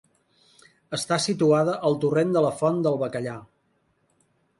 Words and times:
Està 0.97 1.19
situada 1.25 1.75
al 1.89 1.97
torrent 2.05 2.31
de 2.37 2.43
la 2.47 2.51
font 2.63 2.79
del 2.87 2.97
Bacallà. 3.03 3.37